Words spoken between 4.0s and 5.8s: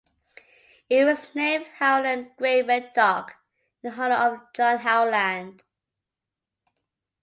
of John Howland.